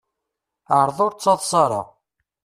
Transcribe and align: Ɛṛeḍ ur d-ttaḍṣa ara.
Ɛṛeḍ 0.79 0.97
ur 1.05 1.11
d-ttaḍṣa 1.13 1.57
ara. 1.63 1.81